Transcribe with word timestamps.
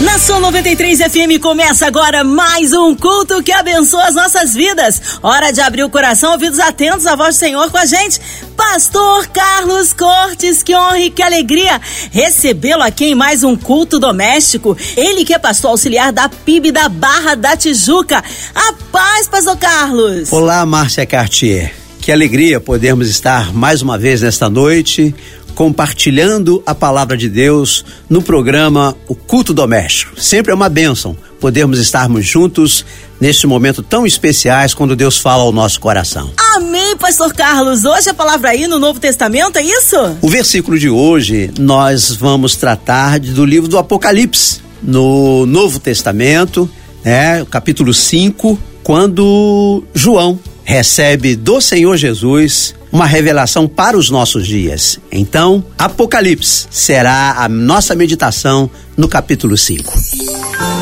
Na 0.00 0.16
sua 0.16 0.38
93 0.38 1.00
FM 1.00 1.42
começa 1.42 1.84
agora 1.84 2.22
mais 2.22 2.72
um 2.72 2.94
culto 2.94 3.42
que 3.42 3.50
abençoa 3.50 4.04
as 4.04 4.14
nossas 4.14 4.54
vidas. 4.54 5.18
Hora 5.20 5.50
de 5.52 5.60
abrir 5.60 5.82
o 5.82 5.90
coração, 5.90 6.30
ouvidos 6.30 6.60
atentos 6.60 7.04
à 7.04 7.16
voz 7.16 7.34
do 7.34 7.38
Senhor 7.40 7.68
com 7.68 7.78
a 7.78 7.84
gente. 7.84 8.20
Pastor 8.56 9.26
Carlos 9.26 9.92
Cortes, 9.92 10.62
que 10.62 10.72
honra 10.72 11.00
e 11.00 11.10
que 11.10 11.20
alegria 11.20 11.80
recebê-lo 12.12 12.84
aqui 12.84 13.06
em 13.06 13.14
mais 13.16 13.42
um 13.42 13.56
culto 13.56 13.98
doméstico. 13.98 14.76
Ele 14.96 15.24
que 15.24 15.34
é 15.34 15.38
pastor 15.38 15.72
auxiliar 15.72 16.12
da 16.12 16.28
PIB 16.28 16.70
da 16.70 16.88
Barra 16.88 17.34
da 17.34 17.56
Tijuca. 17.56 18.22
A 18.54 18.72
paz, 18.92 19.26
Pastor 19.26 19.56
Carlos. 19.56 20.32
Olá, 20.32 20.64
Márcia 20.64 21.04
Cartier. 21.06 21.74
Que 22.00 22.12
alegria 22.12 22.60
podermos 22.60 23.10
estar 23.10 23.52
mais 23.52 23.82
uma 23.82 23.98
vez 23.98 24.22
nesta 24.22 24.48
noite 24.48 25.12
compartilhando 25.54 26.62
a 26.64 26.74
palavra 26.74 27.16
de 27.16 27.28
Deus 27.28 27.84
no 28.08 28.22
programa 28.22 28.96
O 29.08 29.14
Culto 29.14 29.52
Doméstico. 29.52 30.20
Sempre 30.20 30.52
é 30.52 30.54
uma 30.54 30.68
bênção 30.68 31.16
podermos 31.40 31.78
estarmos 31.78 32.26
juntos 32.26 32.84
neste 33.20 33.46
momento 33.46 33.82
tão 33.82 34.06
especiais 34.06 34.74
quando 34.74 34.96
Deus 34.96 35.18
fala 35.18 35.42
ao 35.42 35.52
nosso 35.52 35.80
coração. 35.80 36.30
Amém, 36.56 36.96
pastor 36.96 37.32
Carlos. 37.32 37.84
Hoje 37.84 38.10
a 38.10 38.14
palavra 38.14 38.50
aí 38.50 38.66
no 38.66 38.78
Novo 38.78 39.00
Testamento, 39.00 39.56
é 39.58 39.62
isso? 39.62 39.96
O 40.20 40.28
versículo 40.28 40.78
de 40.78 40.88
hoje 40.88 41.50
nós 41.58 42.12
vamos 42.12 42.56
tratar 42.56 43.18
do 43.18 43.44
livro 43.44 43.68
do 43.68 43.78
Apocalipse, 43.78 44.60
no 44.82 45.46
Novo 45.46 45.78
Testamento, 45.78 46.70
né, 47.04 47.44
capítulo 47.50 47.92
5, 47.92 48.58
quando 48.82 49.82
João 49.94 50.38
recebe 50.64 51.34
do 51.34 51.60
Senhor 51.60 51.96
Jesus 51.96 52.74
uma 52.90 53.06
revelação 53.06 53.68
para 53.68 53.96
os 53.96 54.10
nossos 54.10 54.46
dias. 54.46 54.98
Então, 55.12 55.64
Apocalipse 55.76 56.66
será 56.70 57.36
a 57.38 57.48
nossa 57.48 57.94
meditação 57.94 58.70
no 58.96 59.08
capítulo 59.08 59.56
5. 59.56 59.98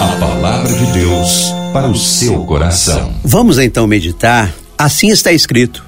A 0.00 0.06
palavra 0.18 0.72
de 0.72 0.86
Deus 0.92 1.46
para 1.72 1.88
o 1.88 1.96
seu 1.96 2.44
coração. 2.44 3.14
Vamos 3.24 3.58
então 3.58 3.86
meditar. 3.86 4.54
Assim 4.78 5.08
está 5.08 5.32
escrito: 5.32 5.84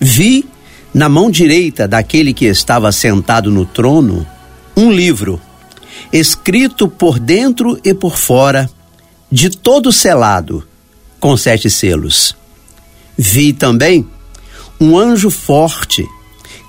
Vi 0.00 0.44
na 0.92 1.08
mão 1.08 1.30
direita 1.30 1.86
daquele 1.86 2.32
que 2.32 2.46
estava 2.46 2.90
sentado 2.90 3.50
no 3.50 3.64
trono 3.64 4.26
um 4.76 4.90
livro, 4.90 5.40
escrito 6.12 6.88
por 6.88 7.18
dentro 7.18 7.78
e 7.84 7.92
por 7.92 8.16
fora, 8.16 8.70
de 9.30 9.50
todo 9.50 9.92
selado, 9.92 10.66
com 11.20 11.36
sete 11.36 11.68
selos. 11.68 12.34
Vi 13.16 13.52
também 13.52 14.06
um 14.80 14.96
anjo 14.96 15.30
forte 15.30 16.06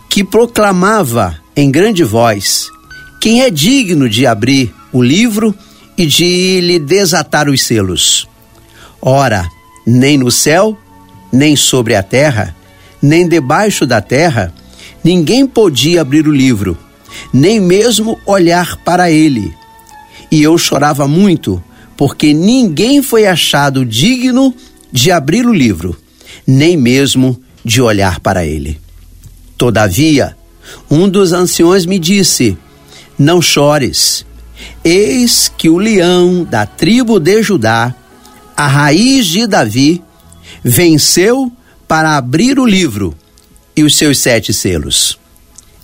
que 0.09 0.23
proclamava 0.23 1.39
em 1.55 1.69
grande 1.69 2.03
voz: 2.03 2.69
Quem 3.21 3.41
é 3.41 3.49
digno 3.49 4.09
de 4.09 4.25
abrir 4.25 4.73
o 4.91 5.01
livro 5.01 5.53
e 5.97 6.05
de 6.05 6.59
lhe 6.61 6.79
desatar 6.79 7.47
os 7.47 7.61
selos? 7.61 8.27
Ora, 9.01 9.47
nem 9.85 10.17
no 10.17 10.31
céu, 10.31 10.77
nem 11.31 11.55
sobre 11.55 11.95
a 11.95 12.03
terra, 12.03 12.55
nem 13.01 13.27
debaixo 13.27 13.85
da 13.85 14.01
terra, 14.01 14.53
ninguém 15.03 15.45
podia 15.45 16.01
abrir 16.01 16.27
o 16.27 16.35
livro, 16.35 16.77
nem 17.31 17.59
mesmo 17.59 18.19
olhar 18.25 18.77
para 18.77 19.11
ele. 19.11 19.53
E 20.31 20.41
eu 20.41 20.57
chorava 20.57 21.07
muito, 21.07 21.63
porque 21.95 22.33
ninguém 22.33 23.01
foi 23.01 23.25
achado 23.25 23.85
digno 23.85 24.53
de 24.91 25.11
abrir 25.11 25.45
o 25.45 25.53
livro, 25.53 25.95
nem 26.45 26.75
mesmo 26.75 27.39
de 27.69 27.83
olhar 27.83 28.19
para 28.19 28.43
ele. 28.43 28.81
Todavia, 29.55 30.35
um 30.89 31.07
dos 31.07 31.31
anciões 31.31 31.85
me 31.85 31.99
disse: 31.99 32.57
Não 33.17 33.39
chores. 33.39 34.25
Eis 34.83 35.51
que 35.55 35.69
o 35.69 35.77
leão 35.77 36.43
da 36.43 36.65
tribo 36.65 37.19
de 37.19 37.43
Judá, 37.43 37.93
a 38.57 38.67
raiz 38.67 39.27
de 39.27 39.45
Davi, 39.45 40.01
venceu 40.63 41.51
para 41.87 42.17
abrir 42.17 42.59
o 42.59 42.65
livro 42.65 43.15
e 43.75 43.83
os 43.83 43.95
seus 43.95 44.17
sete 44.17 44.51
selos. 44.51 45.19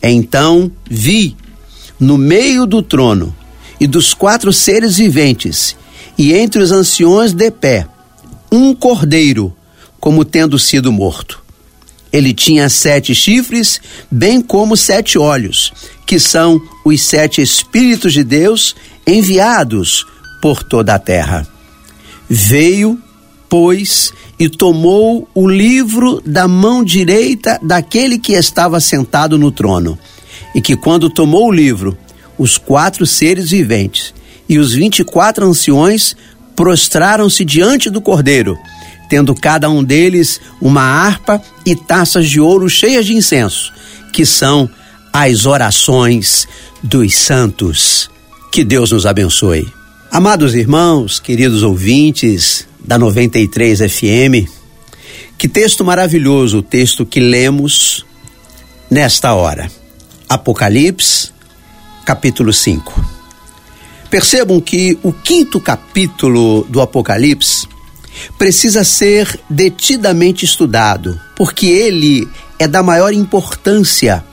Então 0.01 0.71
vi, 0.89 1.37
no 1.99 2.17
meio 2.17 2.65
do 2.65 2.81
trono 2.81 3.33
e 3.79 3.85
dos 3.85 4.13
quatro 4.13 4.51
seres 4.51 4.97
viventes, 4.97 5.75
e 6.17 6.33
entre 6.33 6.63
os 6.63 6.71
anciões 6.71 7.31
de 7.31 7.51
pé, 7.51 7.87
um 8.51 8.73
cordeiro, 8.73 9.55
como 9.99 10.25
tendo 10.25 10.57
sido 10.57 10.91
morto. 10.91 11.44
Ele 12.15 12.33
tinha 12.33 12.69
sete 12.69 13.13
chifres, 13.13 13.81
bem 14.09 14.39
como 14.39 14.77
sete 14.77 15.17
olhos, 15.17 15.73
que 16.05 16.17
são 16.17 16.61
os 16.85 17.01
sete 17.01 17.41
Espíritos 17.41 18.13
de 18.13 18.23
Deus 18.23 18.73
enviados 19.05 20.07
por 20.41 20.63
toda 20.63 20.95
a 20.95 20.99
terra. 20.99 21.45
Veio, 22.29 22.97
pois, 23.49 24.13
e 24.39 24.47
tomou 24.47 25.27
o 25.35 25.45
livro 25.45 26.21
da 26.25 26.47
mão 26.47 26.85
direita 26.85 27.59
daquele 27.61 28.17
que 28.17 28.31
estava 28.31 28.79
sentado 28.79 29.37
no 29.37 29.51
trono. 29.51 29.99
E 30.55 30.61
que, 30.61 30.77
quando 30.77 31.09
tomou 31.09 31.49
o 31.49 31.51
livro, 31.51 31.97
os 32.37 32.57
quatro 32.57 33.05
seres 33.05 33.49
viventes 33.49 34.13
e 34.47 34.57
os 34.57 34.73
vinte 34.73 34.99
e 34.99 35.03
quatro 35.03 35.45
anciões 35.45 36.15
prostraram-se 36.55 37.43
diante 37.43 37.89
do 37.89 37.99
cordeiro 37.99 38.57
tendo 39.09 39.35
cada 39.35 39.69
um 39.69 39.83
deles 39.83 40.41
uma 40.61 40.81
harpa 40.81 41.41
e 41.65 41.75
taças 41.75 42.29
de 42.29 42.39
ouro 42.39 42.69
cheias 42.69 43.05
de 43.05 43.13
incenso, 43.13 43.71
que 44.11 44.25
são 44.25 44.69
as 45.11 45.45
orações 45.45 46.47
dos 46.83 47.15
santos. 47.15 48.09
Que 48.51 48.63
Deus 48.63 48.91
nos 48.91 49.05
abençoe. 49.05 49.67
Amados 50.11 50.55
irmãos, 50.55 51.19
queridos 51.19 51.63
ouvintes 51.63 52.67
da 52.79 52.97
93 52.97 53.79
FM, 53.79 54.49
que 55.37 55.47
texto 55.47 55.83
maravilhoso 55.83 56.59
o 56.59 56.61
texto 56.61 57.05
que 57.05 57.19
lemos 57.19 58.05
nesta 58.89 59.33
hora. 59.33 59.69
Apocalipse, 60.29 61.31
capítulo 62.05 62.53
5. 62.53 63.15
Percebam 64.09 64.61
que 64.61 64.97
o 65.03 65.11
quinto 65.11 65.59
capítulo 65.59 66.65
do 66.69 66.79
Apocalipse 66.79 67.67
precisa 68.37 68.83
ser 68.83 69.39
detidamente 69.49 70.45
estudado, 70.45 71.19
porque 71.35 71.67
ele 71.67 72.27
é 72.57 72.67
da 72.67 72.81
maior 72.83 73.13
importância 73.13 74.23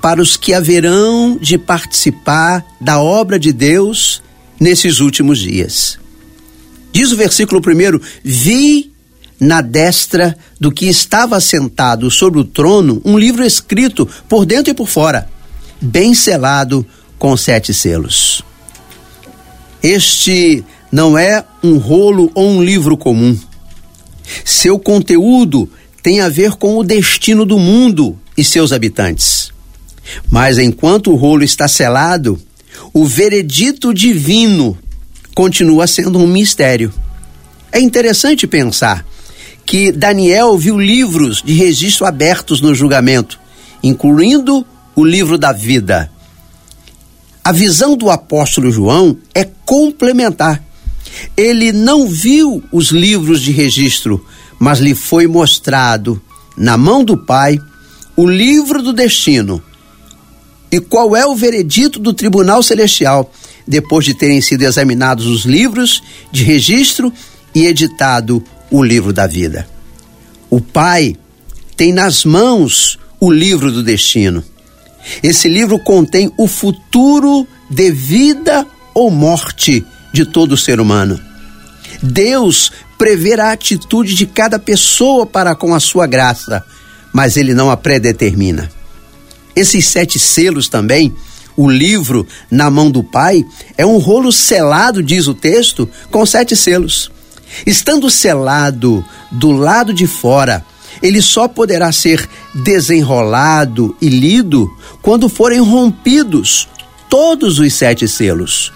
para 0.00 0.20
os 0.20 0.36
que 0.36 0.54
haverão 0.54 1.38
de 1.40 1.58
participar 1.58 2.64
da 2.80 3.00
obra 3.00 3.38
de 3.38 3.52
Deus 3.52 4.22
nesses 4.58 5.00
últimos 5.00 5.38
dias. 5.38 5.98
Diz 6.92 7.12
o 7.12 7.16
versículo 7.16 7.60
primeiro: 7.60 8.00
Vi 8.24 8.92
na 9.40 9.60
destra 9.60 10.36
do 10.58 10.72
que 10.72 10.86
estava 10.86 11.40
sentado 11.40 12.10
sobre 12.10 12.40
o 12.40 12.44
trono 12.44 13.00
um 13.04 13.16
livro 13.16 13.44
escrito 13.44 14.08
por 14.28 14.44
dentro 14.44 14.70
e 14.70 14.74
por 14.74 14.88
fora, 14.88 15.28
bem 15.80 16.14
selado 16.14 16.84
com 17.18 17.36
sete 17.36 17.72
selos. 17.72 18.42
Este 19.82 20.64
não 20.90 21.18
é 21.18 21.44
um 21.62 21.78
rolo 21.78 22.30
ou 22.34 22.48
um 22.48 22.62
livro 22.62 22.96
comum. 22.96 23.38
Seu 24.44 24.78
conteúdo 24.78 25.68
tem 26.02 26.20
a 26.20 26.28
ver 26.28 26.52
com 26.52 26.76
o 26.76 26.84
destino 26.84 27.44
do 27.44 27.58
mundo 27.58 28.18
e 28.36 28.44
seus 28.44 28.72
habitantes. 28.72 29.52
Mas 30.30 30.58
enquanto 30.58 31.10
o 31.10 31.16
rolo 31.16 31.44
está 31.44 31.68
selado, 31.68 32.40
o 32.92 33.04
veredito 33.04 33.92
divino 33.92 34.78
continua 35.34 35.86
sendo 35.86 36.18
um 36.18 36.26
mistério. 36.26 36.92
É 37.70 37.78
interessante 37.78 38.46
pensar 38.46 39.06
que 39.66 39.92
Daniel 39.92 40.56
viu 40.56 40.78
livros 40.78 41.42
de 41.42 41.52
registro 41.52 42.06
abertos 42.06 42.60
no 42.62 42.74
julgamento, 42.74 43.38
incluindo 43.82 44.66
o 44.96 45.04
livro 45.04 45.36
da 45.36 45.52
vida. 45.52 46.10
A 47.44 47.52
visão 47.52 47.96
do 47.96 48.10
apóstolo 48.10 48.70
João 48.70 49.18
é 49.34 49.44
complementar 49.44 50.62
ele 51.36 51.72
não 51.72 52.08
viu 52.08 52.62
os 52.72 52.90
livros 52.90 53.40
de 53.40 53.52
registro, 53.52 54.24
mas 54.58 54.78
lhe 54.78 54.94
foi 54.94 55.26
mostrado 55.26 56.20
na 56.56 56.76
mão 56.76 57.04
do 57.04 57.16
Pai 57.16 57.58
o 58.16 58.26
livro 58.26 58.82
do 58.82 58.92
destino. 58.92 59.62
E 60.70 60.80
qual 60.80 61.16
é 61.16 61.24
o 61.26 61.36
veredito 61.36 61.98
do 61.98 62.12
tribunal 62.12 62.62
celestial 62.62 63.32
depois 63.66 64.04
de 64.04 64.14
terem 64.14 64.40
sido 64.40 64.62
examinados 64.62 65.26
os 65.26 65.44
livros 65.44 66.02
de 66.30 66.42
registro 66.42 67.12
e 67.54 67.66
editado 67.66 68.42
o 68.70 68.82
livro 68.82 69.12
da 69.12 69.26
vida? 69.26 69.68
O 70.50 70.60
Pai 70.60 71.16
tem 71.76 71.92
nas 71.92 72.24
mãos 72.24 72.98
o 73.20 73.30
livro 73.30 73.70
do 73.70 73.82
destino. 73.82 74.42
Esse 75.22 75.48
livro 75.48 75.78
contém 75.78 76.30
o 76.36 76.46
futuro 76.46 77.46
de 77.70 77.90
vida 77.90 78.66
ou 78.92 79.10
morte 79.10 79.84
de 80.12 80.24
todo 80.24 80.56
ser 80.56 80.80
humano. 80.80 81.20
Deus 82.02 82.72
prever 82.96 83.40
a 83.40 83.52
atitude 83.52 84.14
de 84.14 84.26
cada 84.26 84.58
pessoa 84.58 85.24
para 85.24 85.54
com 85.54 85.74
a 85.74 85.80
sua 85.80 86.06
graça, 86.06 86.64
mas 87.12 87.36
ele 87.36 87.54
não 87.54 87.70
a 87.70 87.76
predetermina. 87.76 88.70
Esses 89.54 89.86
sete 89.86 90.18
selos 90.18 90.68
também, 90.68 91.14
o 91.56 91.68
livro 91.68 92.26
na 92.50 92.70
mão 92.70 92.90
do 92.90 93.02
Pai, 93.02 93.44
é 93.76 93.84
um 93.84 93.98
rolo 93.98 94.32
selado, 94.32 95.02
diz 95.02 95.26
o 95.26 95.34
texto, 95.34 95.88
com 96.10 96.24
sete 96.26 96.54
selos. 96.54 97.10
Estando 97.66 98.10
selado 98.10 99.04
do 99.32 99.50
lado 99.50 99.92
de 99.92 100.06
fora, 100.06 100.64
ele 101.02 101.22
só 101.22 101.48
poderá 101.48 101.90
ser 101.92 102.28
desenrolado 102.54 103.96
e 104.00 104.08
lido 104.08 104.70
quando 105.00 105.28
forem 105.28 105.60
rompidos 105.60 106.68
todos 107.08 107.58
os 107.58 107.72
sete 107.72 108.06
selos. 108.06 108.72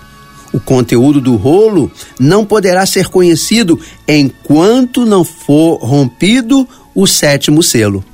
O 0.52 0.60
conteúdo 0.60 1.20
do 1.20 1.36
rolo 1.36 1.90
não 2.20 2.44
poderá 2.44 2.84
ser 2.84 3.08
conhecido 3.08 3.80
enquanto 4.06 5.06
não 5.06 5.24
for 5.24 5.76
rompido 5.76 6.68
o 6.94 7.06
sétimo 7.06 7.62
selo. 7.62 8.04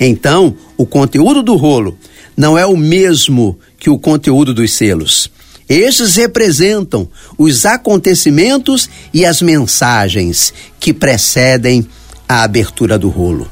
Então, 0.00 0.54
o 0.76 0.86
conteúdo 0.86 1.42
do 1.42 1.54
rolo 1.54 1.96
não 2.36 2.56
é 2.56 2.64
o 2.66 2.76
mesmo 2.76 3.58
que 3.78 3.90
o 3.90 3.98
conteúdo 3.98 4.52
dos 4.52 4.72
selos. 4.72 5.30
Estes 5.68 6.16
representam 6.16 7.08
os 7.36 7.66
acontecimentos 7.66 8.88
e 9.12 9.24
as 9.24 9.42
mensagens 9.42 10.54
que 10.78 10.92
precedem 10.92 11.86
a 12.28 12.42
abertura 12.42 12.98
do 12.98 13.08
rolo. 13.08 13.50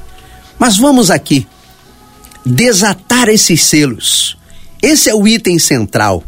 Mas 0.59 0.77
vamos 0.77 1.11
aqui 1.11 1.47
desatar 2.45 3.29
esses 3.29 3.65
selos. 3.65 4.37
Esse 4.81 5.11
é 5.11 5.15
o 5.15 5.27
item 5.27 5.59
central. 5.59 6.23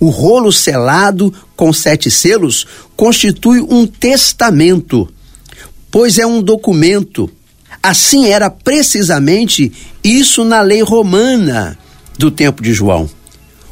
O 0.00 0.08
rolo 0.08 0.50
selado 0.50 1.32
com 1.54 1.72
sete 1.72 2.10
selos 2.10 2.66
constitui 2.96 3.60
um 3.60 3.86
testamento, 3.86 5.06
pois 5.90 6.18
é 6.18 6.26
um 6.26 6.42
documento. 6.42 7.30
Assim 7.82 8.28
era 8.28 8.48
precisamente 8.48 9.70
isso 10.02 10.42
na 10.42 10.62
lei 10.62 10.82
romana 10.82 11.78
do 12.18 12.30
tempo 12.30 12.62
de 12.62 12.72
João. 12.72 13.08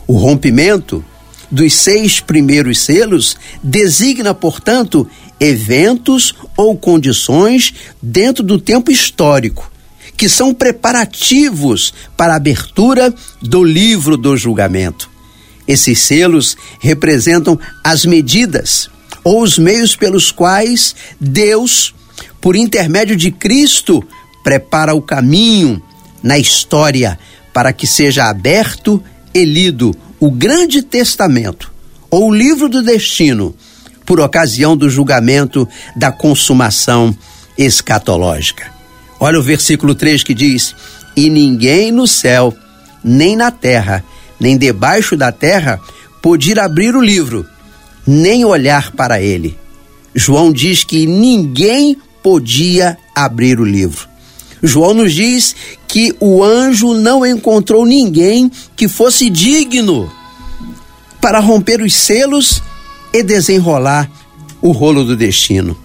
O 0.07 0.19
rompimento 0.19 1.03
dos 1.51 1.75
seis 1.75 2.21
primeiros 2.21 2.81
selos 2.81 3.35
designa, 3.63 4.35
portanto, 4.35 5.09
eventos 5.41 6.35
ou 6.57 6.77
condições 6.77 7.73
dentro 8.03 8.43
do 8.43 8.61
tempo 8.61 8.91
histórico 8.91 9.71
que 10.19 10.29
são 10.29 10.53
preparativos 10.53 11.95
para 12.17 12.33
a 12.33 12.37
abertura 12.37 13.15
do 13.41 13.63
livro 13.63 14.17
do 14.17 14.37
julgamento. 14.37 15.09
Esses 15.69 16.01
selos 16.01 16.57
representam 16.81 17.61
as 17.85 18.07
medidas 18.07 18.89
ou 19.23 19.43
os 19.43 19.59
meios 19.59 19.95
pelos 19.95 20.31
quais 20.31 20.97
Deus, 21.21 21.95
por 22.41 22.57
intermédio 22.57 23.15
de 23.15 23.31
Cristo, 23.31 24.03
prepara 24.43 24.95
o 24.95 25.03
caminho 25.03 25.83
na 26.23 26.39
história 26.39 27.19
para 27.53 27.73
que 27.73 27.87
seja 27.87 28.25
aberto 28.25 29.03
e 29.35 29.45
lido 29.45 29.95
o 30.19 30.31
Grande 30.31 30.81
Testamento 30.81 31.71
ou 32.11 32.29
o 32.29 32.35
livro 32.35 32.69
do 32.69 32.83
destino 32.83 33.55
por 34.07 34.21
ocasião 34.21 34.75
do 34.75 34.89
julgamento 34.89 35.69
da 35.95 36.11
consumação 36.11 37.15
escatológica. 37.59 38.73
Olha 39.21 39.39
o 39.39 39.43
versículo 39.43 39.95
3 39.95 40.23
que 40.23 40.33
diz: 40.33 40.75
E 41.15 41.29
ninguém 41.29 41.93
no 41.93 42.07
céu, 42.07 42.57
nem 43.05 43.37
na 43.37 43.51
terra, 43.51 44.03
nem 44.39 44.57
debaixo 44.57 45.17
da 45.17 45.33
terra, 45.33 45.81
podia 46.23 46.65
abrir 46.65 46.95
o 46.95 47.03
livro, 47.03 47.47
nem 48.07 48.45
olhar 48.45 48.93
para 48.93 49.21
ele. 49.21 49.57
João 50.15 50.53
diz 50.53 50.85
que 50.85 51.07
ninguém 51.07 51.97
podia 52.23 52.99
abrir 53.15 53.61
o 53.61 53.65
livro. 53.65 54.09
João 54.63 54.93
nos 54.93 55.15
diz 55.15 55.55
que 55.87 56.15
o 56.19 56.43
anjo 56.43 56.95
não 56.95 57.25
encontrou 57.25 57.87
ninguém 57.87 58.51
que 58.77 58.89
fosse 58.89 59.31
digno 59.31 60.11
para 61.21 61.39
romper 61.39 61.81
os 61.81 61.95
selos 61.95 62.63
e 63.13 63.23
desenrolar 63.23 64.11
o 64.61 64.73
rolo 64.73 65.05
do 65.05 65.17
destino. 65.17 65.77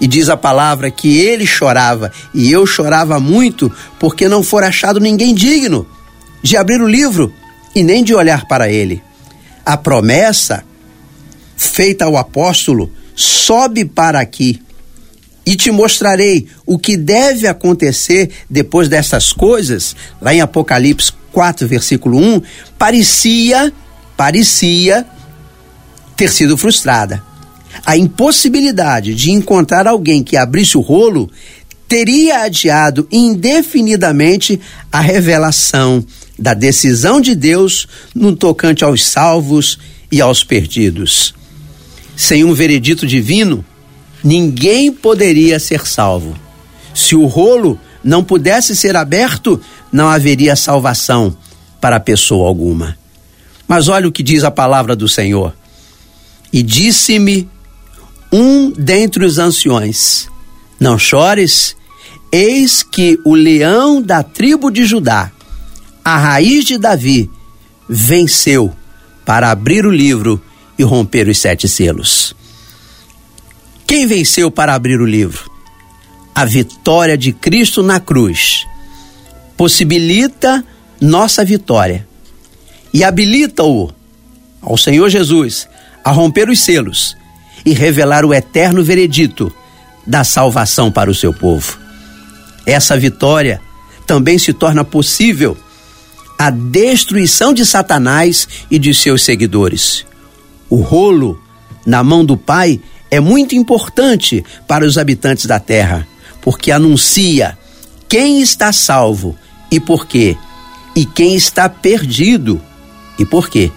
E 0.00 0.06
diz 0.08 0.28
a 0.28 0.36
palavra 0.36 0.90
que 0.90 1.18
ele 1.18 1.46
chorava, 1.46 2.10
e 2.34 2.50
eu 2.50 2.66
chorava 2.66 3.20
muito, 3.20 3.70
porque 4.00 4.28
não 4.28 4.42
for 4.42 4.64
achado 4.64 4.98
ninguém 4.98 5.32
digno 5.32 5.86
de 6.42 6.56
abrir 6.56 6.82
o 6.82 6.88
livro 6.88 7.32
e 7.74 7.82
nem 7.82 8.02
de 8.04 8.14
olhar 8.14 8.46
para 8.46 8.70
ele. 8.70 9.02
A 9.64 9.76
promessa 9.76 10.64
feita 11.56 12.04
ao 12.04 12.16
apóstolo 12.16 12.92
sobe 13.14 13.84
para 13.84 14.20
aqui 14.20 14.60
e 15.44 15.56
te 15.56 15.70
mostrarei 15.70 16.48
o 16.64 16.78
que 16.78 16.96
deve 16.96 17.46
acontecer 17.46 18.30
depois 18.48 18.88
dessas 18.88 19.32
coisas. 19.32 19.96
Lá 20.20 20.34
em 20.34 20.40
Apocalipse 20.40 21.12
4, 21.32 21.66
versículo 21.66 22.18
1, 22.18 22.42
parecia, 22.78 23.72
parecia 24.16 25.06
ter 26.16 26.30
sido 26.30 26.56
frustrada 26.56 27.22
a 27.84 27.96
impossibilidade 27.96 29.14
de 29.14 29.30
encontrar 29.30 29.86
alguém 29.86 30.22
que 30.22 30.36
abrisse 30.36 30.76
o 30.76 30.80
rolo 30.80 31.30
teria 31.88 32.42
adiado 32.42 33.06
indefinidamente 33.10 34.60
a 34.90 35.00
revelação 35.00 36.04
da 36.42 36.54
decisão 36.54 37.20
de 37.20 37.36
Deus 37.36 37.86
no 38.12 38.34
tocante 38.34 38.82
aos 38.82 39.04
salvos 39.04 39.78
e 40.10 40.20
aos 40.20 40.42
perdidos. 40.42 41.32
Sem 42.16 42.42
um 42.42 42.52
veredito 42.52 43.06
divino, 43.06 43.64
ninguém 44.24 44.92
poderia 44.92 45.60
ser 45.60 45.86
salvo. 45.86 46.36
Se 46.92 47.14
o 47.14 47.26
rolo 47.26 47.78
não 48.02 48.24
pudesse 48.24 48.74
ser 48.74 48.96
aberto, 48.96 49.60
não 49.92 50.08
haveria 50.08 50.56
salvação 50.56 51.36
para 51.80 52.00
pessoa 52.00 52.48
alguma. 52.48 52.98
Mas 53.68 53.86
olha 53.86 54.08
o 54.08 54.12
que 54.12 54.24
diz 54.24 54.42
a 54.42 54.50
palavra 54.50 54.96
do 54.96 55.08
Senhor. 55.08 55.54
E 56.52 56.60
disse-me 56.60 57.48
um 58.32 58.72
dentre 58.72 59.24
os 59.24 59.38
anciões: 59.38 60.26
Não 60.80 60.98
chores, 60.98 61.76
eis 62.32 62.82
que 62.82 63.16
o 63.24 63.32
leão 63.32 64.02
da 64.02 64.24
tribo 64.24 64.72
de 64.72 64.84
Judá, 64.84 65.30
a 66.04 66.18
raiz 66.18 66.64
de 66.64 66.78
Davi, 66.78 67.30
venceu 67.88 68.72
para 69.24 69.50
abrir 69.50 69.86
o 69.86 69.90
livro 69.90 70.42
e 70.78 70.82
romper 70.82 71.28
os 71.28 71.38
sete 71.38 71.68
selos. 71.68 72.34
Quem 73.86 74.06
venceu 74.06 74.50
para 74.50 74.74
abrir 74.74 75.00
o 75.00 75.06
livro? 75.06 75.50
A 76.34 76.44
vitória 76.44 77.16
de 77.16 77.32
Cristo 77.32 77.82
na 77.82 78.00
cruz 78.00 78.66
possibilita 79.56 80.64
nossa 81.00 81.44
vitória 81.44 82.06
e 82.92 83.04
habilita-o 83.04 83.92
ao 84.60 84.76
Senhor 84.76 85.08
Jesus 85.08 85.68
a 86.02 86.10
romper 86.10 86.48
os 86.48 86.60
selos 86.60 87.16
e 87.64 87.72
revelar 87.72 88.24
o 88.24 88.32
eterno 88.32 88.82
veredito 88.82 89.52
da 90.06 90.24
salvação 90.24 90.90
para 90.90 91.10
o 91.10 91.14
seu 91.14 91.32
povo. 91.32 91.78
Essa 92.66 92.96
vitória 92.96 93.60
também 94.06 94.38
se 94.38 94.52
torna 94.52 94.84
possível 94.84 95.56
a 96.44 96.50
destruição 96.50 97.54
de 97.54 97.64
Satanás 97.64 98.48
e 98.68 98.76
de 98.76 98.92
seus 98.92 99.22
seguidores. 99.22 100.04
O 100.68 100.80
rolo 100.80 101.40
na 101.86 102.02
mão 102.02 102.24
do 102.24 102.36
Pai 102.36 102.80
é 103.08 103.20
muito 103.20 103.54
importante 103.54 104.44
para 104.66 104.84
os 104.84 104.98
habitantes 104.98 105.46
da 105.46 105.60
terra, 105.60 106.04
porque 106.40 106.72
anuncia 106.72 107.56
quem 108.08 108.40
está 108.40 108.72
salvo 108.72 109.38
e 109.70 109.78
por 109.78 110.04
quê, 110.04 110.36
e 110.96 111.06
quem 111.06 111.36
está 111.36 111.68
perdido 111.68 112.60
e 113.16 113.24
por 113.24 113.48
quê. 113.48 113.70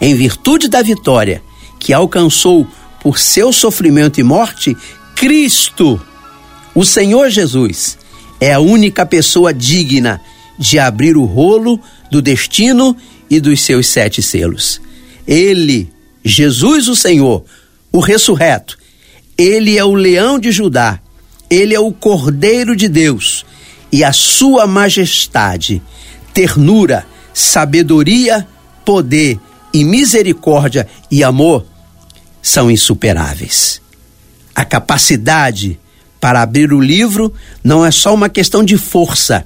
Em 0.00 0.14
virtude 0.14 0.68
da 0.68 0.80
vitória 0.80 1.42
que 1.78 1.92
alcançou 1.92 2.66
por 3.02 3.18
seu 3.18 3.52
sofrimento 3.52 4.18
e 4.18 4.22
morte, 4.22 4.74
Cristo, 5.14 6.00
o 6.74 6.86
Senhor 6.86 7.28
Jesus, 7.28 7.98
é 8.40 8.54
a 8.54 8.60
única 8.60 9.04
pessoa 9.04 9.52
digna 9.52 10.22
de 10.62 10.78
abrir 10.78 11.16
o 11.16 11.24
rolo 11.24 11.78
do 12.08 12.22
destino 12.22 12.96
e 13.28 13.40
dos 13.40 13.60
seus 13.60 13.88
sete 13.88 14.22
selos. 14.22 14.80
Ele, 15.26 15.90
Jesus 16.24 16.86
o 16.86 16.94
Senhor, 16.94 17.44
o 17.90 17.98
ressurreto, 17.98 18.78
ele 19.36 19.76
é 19.76 19.84
o 19.84 19.94
leão 19.94 20.38
de 20.38 20.52
Judá, 20.52 21.00
ele 21.50 21.74
é 21.74 21.80
o 21.80 21.92
Cordeiro 21.92 22.76
de 22.76 22.88
Deus, 22.88 23.44
e 23.90 24.04
a 24.04 24.12
sua 24.12 24.66
majestade, 24.66 25.82
ternura, 26.32 27.04
sabedoria, 27.34 28.46
poder 28.84 29.38
e 29.74 29.84
misericórdia 29.84 30.86
e 31.10 31.24
amor 31.24 31.66
são 32.40 32.70
insuperáveis. 32.70 33.82
A 34.54 34.64
capacidade 34.64 35.78
para 36.20 36.40
abrir 36.40 36.72
o 36.72 36.80
livro 36.80 37.34
não 37.64 37.84
é 37.84 37.90
só 37.90 38.14
uma 38.14 38.28
questão 38.28 38.62
de 38.62 38.78
força, 38.78 39.44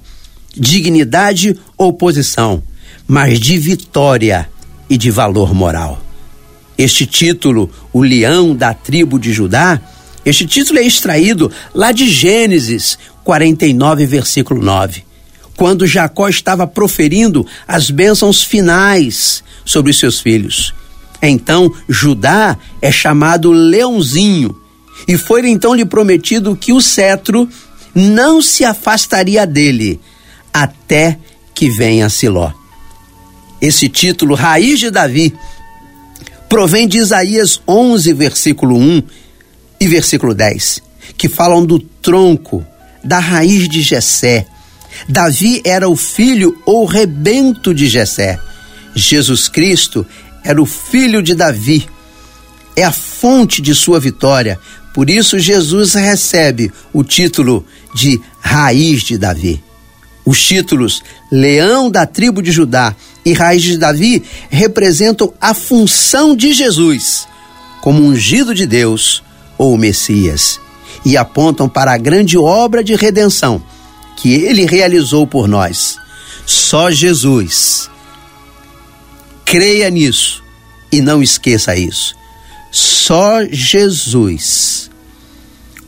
dignidade 0.57 1.59
ou 1.77 1.93
posição, 1.93 2.63
mas 3.07 3.39
de 3.39 3.59
vitória 3.59 4.49
e 4.89 4.97
de 4.97 5.11
valor 5.11 5.55
moral. 5.55 6.03
Este 6.79 7.07
título, 7.07 7.71
o 7.93 8.03
leão 8.03 8.55
da 8.55 8.75
tribo 8.75 9.19
de 9.19 9.33
Judá, 9.33 9.81
Este 10.25 10.45
título 10.45 10.81
é 10.81 10.83
extraído 10.83 11.53
lá 11.73 11.93
de 11.93 12.09
Gênesis 12.11 12.99
49, 13.23 14.07
versículo 14.07 14.61
9, 14.61 15.05
quando 15.57 15.87
Jacó 15.87 16.29
estava 16.29 16.67
proferindo 16.67 17.47
as 17.67 17.91
bênçãos 17.91 18.43
finais 18.43 19.45
sobre 19.65 19.93
os 19.93 19.99
seus 19.99 20.21
filhos. 20.21 20.75
Então 21.23 21.73
Judá 21.89 22.59
é 22.83 22.91
chamado 22.91 23.53
leãozinho, 23.53 24.61
e 25.07 25.17
foi 25.17 25.49
então 25.49 25.75
lhe 25.75 25.85
prometido 25.85 26.57
que 26.57 26.73
o 26.73 26.81
cetro 26.81 27.49
não 27.95 28.43
se 28.43 28.65
afastaria 28.65 29.47
dele 29.47 30.01
até 30.63 31.19
que 31.55 31.69
venha 31.69 32.09
Siló. 32.09 32.51
Esse 33.61 33.89
título, 33.89 34.35
Raiz 34.35 34.81
de 34.81 34.91
Davi, 34.91 35.35
provém 36.49 36.89
de 36.89 36.99
Isaías 36.99 37.61
11, 37.69 38.13
versículo 38.15 38.77
1 38.77 39.03
e 39.81 39.87
versículo 39.87 40.35
10, 40.35 40.83
que 41.17 41.29
falam 41.29 41.65
do 41.65 41.79
tronco, 41.79 42.65
da 43.05 43.19
raiz 43.19 43.69
de 43.69 43.83
Jessé. 43.83 44.47
Davi 45.09 45.61
era 45.65 45.89
o 45.89 45.97
filho 45.97 46.57
ou 46.65 46.87
rebento 46.87 47.75
de 47.75 47.87
Jessé. 47.87 48.39
Jesus 48.95 49.49
Cristo 49.49 50.07
era 50.43 50.61
o 50.61 50.67
filho 50.67 51.23
de 51.23 51.35
Davi. 51.35 51.87
É 52.75 52.83
a 52.83 52.93
fonte 52.93 53.61
de 53.61 53.75
sua 53.75 54.01
vitória. 54.01 54.59
Por 54.95 55.11
isso 55.11 55.39
Jesus 55.39 55.93
recebe 55.95 56.73
o 56.93 57.05
título 57.05 57.67
de 57.95 58.19
raiz 58.41 59.03
de 59.03 59.19
Davi. 59.19 59.66
Os 60.27 60.43
títulos 60.43 61.05
Leão 61.31 61.89
da 61.89 62.05
tribo 62.05 62.43
de 62.43 62.51
Judá 62.51 62.95
e 63.25 63.33
Raiz 63.33 63.63
de 63.63 63.79
Davi 63.79 64.25
representam 64.51 65.33
a 65.41 65.55
função 65.55 66.35
de 66.35 66.53
Jesus 66.53 67.29
como 67.81 68.03
ungido 68.03 68.53
de 68.53 68.67
Deus 68.67 69.23
ou 69.57 69.79
Messias 69.79 70.61
e 71.05 71.17
apontam 71.17 71.69
para 71.69 71.93
a 71.93 71.99
grande 71.99 72.37
obra 72.37 72.83
de 72.83 72.97
redenção 72.97 73.63
que 74.17 74.33
ele 74.33 74.67
realizou 74.67 75.25
por 75.25 75.47
nós. 75.47 75.97
Só 76.45 76.91
Jesus. 76.91 77.89
Creia 79.45 79.89
nisso 79.89 80.43
e 80.91 81.01
não 81.01 81.23
esqueça 81.23 81.77
isso. 81.77 82.17
Só 82.73 83.45
Jesus, 83.45 84.91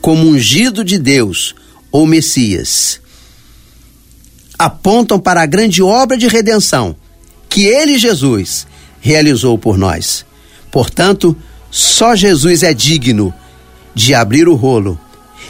como 0.01 0.29
ungido 0.29 0.85
de 0.85 0.99
Deus 0.99 1.55
ou 1.91 2.07
Messias, 2.07 3.01
apontam 4.59 5.19
para 5.19 5.43
a 5.43 5.47
grande 5.47 5.83
obra 5.83 6.17
de 6.17 6.27
redenção 6.27 6.97
que 7.49 7.67
ele, 7.67 7.97
Jesus, 7.97 8.67
realizou 9.01 9.57
por 9.57 9.79
nós. 9.79 10.25
Portanto, 10.71 11.37
só 11.71 12.15
Jesus 12.15 12.63
é 12.63 12.75
digno 12.75 13.33
de 13.95 14.15
abrir 14.15 14.49
o 14.49 14.55
rolo 14.55 14.99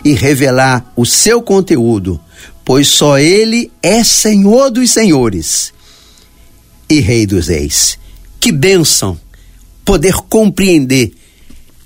e 0.04 0.12
revelar 0.12 0.92
o 0.96 1.04
seu 1.04 1.42
conteúdo, 1.42 2.20
pois 2.64 2.88
só 2.88 3.18
ele 3.18 3.72
é 3.82 4.04
Senhor 4.04 4.70
dos 4.70 4.90
senhores 4.90 5.72
e 6.88 7.00
Rei 7.00 7.26
dos 7.26 7.48
reis. 7.48 7.98
Que 8.40 8.52
bênção 8.52 9.18
poder 9.84 10.14
compreender 10.28 11.12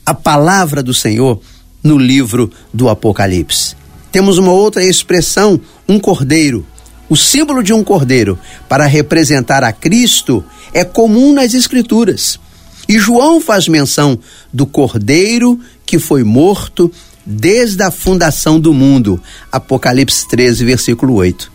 a 0.05 0.13
palavra 0.13 0.83
do 0.83 0.93
Senhor 0.93 1.41
no 1.83 1.97
livro 1.97 2.51
do 2.73 2.89
Apocalipse. 2.89 3.75
Temos 4.11 4.39
uma 4.39 4.53
outra 4.53 4.85
expressão, 4.85 5.61
um 5.89 5.99
cordeiro. 5.99 6.67
O 7.13 7.17
símbolo 7.17 7.63
de 7.63 7.75
um 7.75 7.85
cordeiro 7.85 8.39
para 8.67 8.87
representar 8.87 9.63
a 9.63 9.71
Cristo 9.71 10.43
é 10.73 10.83
comum 10.83 11.35
nas 11.35 11.53
Escrituras. 11.53 12.41
E 12.89 12.99
João 12.99 13.39
faz 13.39 13.69
menção 13.69 14.19
do 14.51 14.65
cordeiro 14.65 15.61
que 15.85 15.99
foi 15.99 16.25
morto 16.25 16.91
desde 17.27 17.83
a 17.83 17.91
fundação 17.91 18.59
do 18.59 18.73
mundo. 18.73 19.23
Apocalipse 19.53 20.27
13, 20.27 20.65
versículo 20.65 21.13
8. 21.17 21.53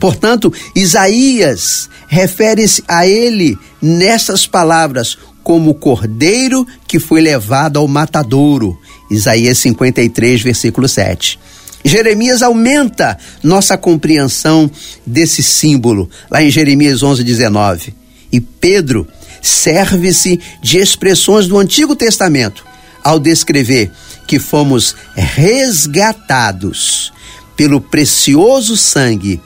Portanto, 0.00 0.52
Isaías 0.74 1.88
refere-se 2.08 2.82
a 2.88 3.06
ele 3.06 3.56
nessas 3.80 4.48
palavras 4.48 5.16
como 5.44 5.70
o 5.70 5.74
cordeiro 5.76 6.66
que 6.88 6.98
foi 6.98 7.20
levado 7.20 7.78
ao 7.78 7.86
matadouro. 7.86 8.76
Isaías 9.08 9.58
53, 9.58 10.42
versículo 10.42 10.88
7. 10.88 11.38
Jeremias 11.84 12.42
aumenta 12.42 13.16
nossa 13.42 13.78
compreensão 13.78 14.70
desse 15.06 15.42
símbolo, 15.42 16.10
lá 16.30 16.42
em 16.42 16.50
Jeremias 16.50 17.02
11, 17.02 17.22
19. 17.22 17.94
E 18.32 18.40
Pedro 18.40 19.06
serve-se 19.40 20.40
de 20.62 20.78
expressões 20.78 21.46
do 21.46 21.58
Antigo 21.58 21.94
Testamento 21.94 22.66
ao 23.02 23.18
descrever 23.18 23.90
que 24.26 24.38
fomos 24.38 24.94
resgatados 25.14 27.12
pelo 27.56 27.80
precioso 27.80 28.76
sangue, 28.76 29.40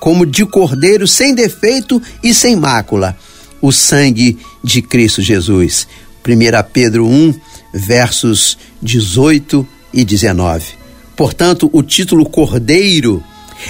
como 0.00 0.24
de 0.24 0.46
cordeiro 0.46 1.06
sem 1.06 1.34
defeito 1.34 2.00
e 2.22 2.32
sem 2.32 2.56
mácula, 2.56 3.16
o 3.60 3.70
sangue 3.70 4.38
de 4.64 4.80
Cristo 4.82 5.20
Jesus. 5.20 5.86
1 6.26 6.70
Pedro 6.72 7.06
1, 7.06 7.34
versos 7.74 8.56
18 8.80 9.66
e 9.92 10.04
19. 10.04 10.81
Portanto, 11.22 11.70
o 11.72 11.84
título 11.84 12.28
Cordeiro 12.28 13.22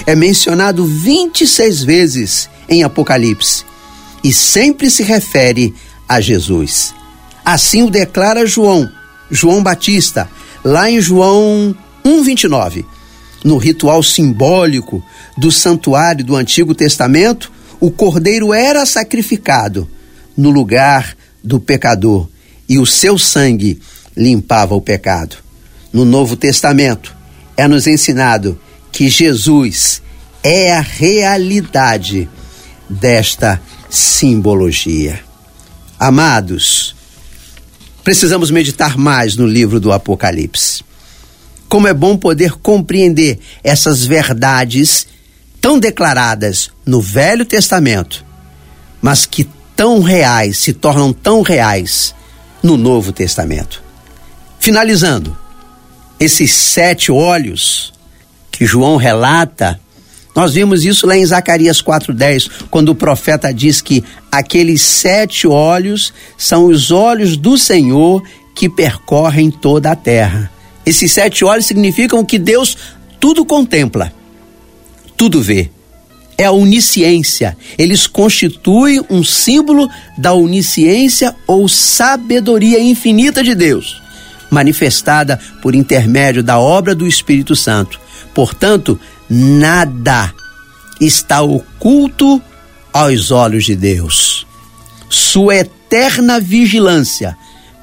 é 0.07 0.15
mencionado 0.15 0.87
26 0.87 1.83
vezes 1.83 2.49
em 2.67 2.81
Apocalipse 2.81 3.63
e 4.23 4.33
sempre 4.33 4.89
se 4.89 5.03
refere 5.03 5.71
a 6.09 6.19
Jesus. 6.19 6.95
Assim 7.45 7.83
o 7.83 7.91
declara 7.91 8.47
João, 8.47 8.89
João 9.29 9.61
Batista, 9.61 10.27
lá 10.65 10.89
em 10.89 10.99
João 10.99 11.75
1:29. 12.03 12.85
No 13.43 13.57
ritual 13.57 14.01
simbólico 14.01 15.05
do 15.37 15.51
santuário 15.51 16.25
do 16.25 16.35
Antigo 16.35 16.73
Testamento, 16.73 17.51
o 17.79 17.91
cordeiro 17.91 18.51
era 18.51 18.83
sacrificado 18.83 19.87
no 20.35 20.49
lugar 20.49 21.15
do 21.43 21.59
pecador 21.59 22.27
e 22.67 22.79
o 22.79 22.85
seu 22.87 23.15
sangue 23.19 23.79
limpava 24.17 24.73
o 24.73 24.81
pecado. 24.81 25.35
No 25.93 26.03
Novo 26.03 26.35
Testamento, 26.35 27.21
é 27.55 27.67
nos 27.67 27.87
ensinado 27.87 28.59
que 28.91 29.09
Jesus 29.09 30.01
é 30.43 30.75
a 30.75 30.81
realidade 30.81 32.29
desta 32.89 33.61
simbologia. 33.89 35.19
Amados, 35.99 36.95
precisamos 38.03 38.51
meditar 38.51 38.97
mais 38.97 39.35
no 39.35 39.47
livro 39.47 39.79
do 39.79 39.91
Apocalipse. 39.91 40.83
Como 41.69 41.87
é 41.87 41.93
bom 41.93 42.17
poder 42.17 42.53
compreender 42.53 43.39
essas 43.63 44.05
verdades 44.05 45.07
tão 45.59 45.79
declaradas 45.79 46.69
no 46.85 47.01
Velho 47.01 47.45
Testamento, 47.45 48.25
mas 49.01 49.25
que 49.25 49.47
tão 49.75 50.01
reais, 50.01 50.57
se 50.57 50.73
tornam 50.73 51.11
tão 51.11 51.41
reais 51.41 52.13
no 52.61 52.77
Novo 52.77 53.11
Testamento. 53.11 53.81
Finalizando, 54.59 55.37
esses 56.19 56.53
sete 56.53 57.11
olhos 57.11 57.93
que 58.51 58.65
João 58.65 58.97
relata, 58.97 59.79
nós 60.35 60.53
vimos 60.53 60.83
isso 60.83 61.05
lá 61.05 61.15
em 61.15 61.25
Zacarias 61.25 61.81
4:10, 61.81 62.49
quando 62.69 62.89
o 62.89 62.95
profeta 62.95 63.53
diz 63.53 63.81
que 63.81 64.03
aqueles 64.31 64.81
sete 64.81 65.47
olhos 65.47 66.13
são 66.37 66.65
os 66.65 66.91
olhos 66.91 67.37
do 67.37 67.57
Senhor 67.57 68.23
que 68.55 68.67
percorrem 68.69 69.51
toda 69.51 69.91
a 69.91 69.95
terra. 69.95 70.51
Esses 70.85 71.11
sete 71.11 71.45
olhos 71.45 71.65
significam 71.65 72.25
que 72.25 72.39
Deus 72.39 72.77
tudo 73.19 73.45
contempla, 73.45 74.11
tudo 75.15 75.41
vê. 75.41 75.69
É 76.35 76.45
a 76.45 76.51
onisciência. 76.51 77.55
Eles 77.77 78.07
constituem 78.07 79.01
um 79.07 79.23
símbolo 79.23 79.87
da 80.17 80.33
onisciência 80.33 81.35
ou 81.45 81.69
sabedoria 81.69 82.79
infinita 82.79 83.43
de 83.43 83.53
Deus 83.53 84.02
manifestada 84.53 85.39
por 85.61 85.73
intermédio 85.73 86.43
da 86.43 86.59
obra 86.59 86.93
do 86.93 87.07
Espírito 87.07 87.55
Santo. 87.55 87.99
Portanto, 88.33 88.99
nada 89.29 90.33
está 91.01 91.41
oculto 91.41 92.41
aos 92.93 93.31
olhos 93.31 93.65
de 93.65 93.75
Deus. 93.75 94.45
Sua 95.09 95.55
eterna 95.55 96.39
vigilância 96.39 97.35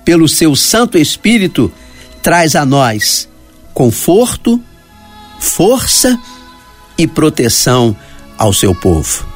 pelo 0.04 0.28
seu 0.28 0.54
Santo 0.54 0.96
Espírito 0.96 1.72
traz 2.22 2.54
a 2.54 2.64
nós 2.64 3.28
conforto, 3.74 4.60
força 5.38 6.18
e 6.96 7.06
proteção 7.06 7.96
ao 8.38 8.52
seu 8.52 8.74
povo. 8.74 9.26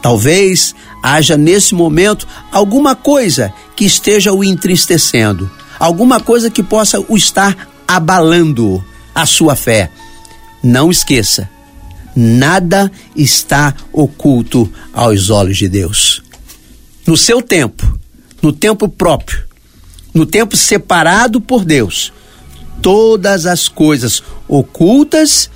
Talvez 0.00 0.74
haja 1.02 1.36
nesse 1.36 1.74
momento 1.74 2.26
alguma 2.50 2.96
coisa 2.96 3.52
que 3.76 3.84
esteja 3.84 4.32
o 4.32 4.42
entristecendo 4.42 5.50
alguma 5.82 6.20
coisa 6.20 6.48
que 6.48 6.62
possa 6.62 7.04
o 7.08 7.16
estar 7.16 7.68
abalando 7.88 8.84
a 9.12 9.26
sua 9.26 9.56
fé. 9.56 9.90
Não 10.62 10.92
esqueça, 10.92 11.50
nada 12.14 12.88
está 13.16 13.74
oculto 13.92 14.72
aos 14.92 15.28
olhos 15.28 15.58
de 15.58 15.68
Deus. 15.68 16.22
No 17.04 17.16
seu 17.16 17.42
tempo, 17.42 17.98
no 18.40 18.52
tempo 18.52 18.88
próprio, 18.88 19.42
no 20.14 20.24
tempo 20.24 20.56
separado 20.56 21.40
por 21.40 21.64
Deus, 21.64 22.12
todas 22.80 23.44
as 23.44 23.66
coisas 23.66 24.22
ocultas 24.46 25.50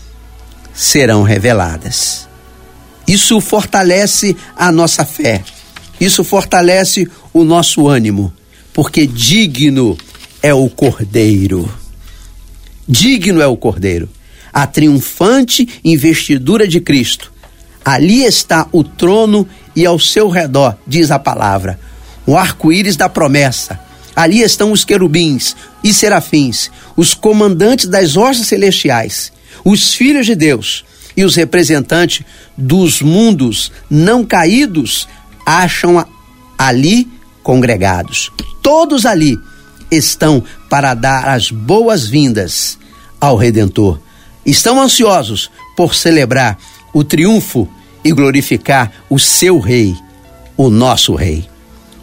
serão 0.74 1.22
reveladas. 1.22 2.26
Isso 3.06 3.40
fortalece 3.40 4.36
a 4.56 4.72
nossa 4.72 5.04
fé, 5.04 5.44
isso 6.00 6.24
fortalece 6.24 7.08
o 7.32 7.44
nosso 7.44 7.86
ânimo, 7.86 8.32
porque 8.72 9.06
digno 9.06 9.96
é 10.46 10.54
o 10.54 10.70
Cordeiro. 10.70 11.68
Digno 12.88 13.40
é 13.40 13.46
o 13.48 13.56
Cordeiro. 13.56 14.08
A 14.52 14.64
triunfante 14.64 15.68
investidura 15.84 16.68
de 16.68 16.78
Cristo. 16.78 17.32
Ali 17.84 18.22
está 18.22 18.68
o 18.70 18.84
trono 18.84 19.48
e 19.74 19.84
ao 19.84 19.98
seu 19.98 20.28
redor, 20.28 20.78
diz 20.86 21.10
a 21.10 21.18
palavra, 21.18 21.80
o 22.24 22.36
arco-íris 22.36 22.94
da 22.94 23.08
promessa. 23.08 23.80
Ali 24.14 24.40
estão 24.40 24.70
os 24.70 24.84
querubins 24.84 25.56
e 25.82 25.92
serafins, 25.92 26.70
os 26.96 27.12
comandantes 27.12 27.86
das 27.86 28.16
hostes 28.16 28.46
celestiais, 28.46 29.32
os 29.64 29.94
filhos 29.94 30.26
de 30.26 30.36
Deus 30.36 30.84
e 31.16 31.24
os 31.24 31.34
representantes 31.34 32.24
dos 32.56 33.02
mundos 33.02 33.72
não 33.90 34.24
caídos 34.24 35.08
acham 35.44 36.06
ali 36.56 37.08
congregados. 37.42 38.30
Todos 38.62 39.04
ali 39.04 39.36
estão 39.90 40.42
para 40.68 40.94
dar 40.94 41.28
as 41.28 41.50
boas-vindas 41.50 42.78
ao 43.20 43.36
Redentor. 43.36 43.98
Estão 44.44 44.80
ansiosos 44.80 45.50
por 45.76 45.94
celebrar 45.94 46.58
o 46.92 47.02
triunfo 47.02 47.68
e 48.04 48.12
glorificar 48.12 48.92
o 49.10 49.18
seu 49.18 49.58
Rei, 49.58 49.94
o 50.56 50.70
nosso 50.70 51.14
Rei. 51.14 51.48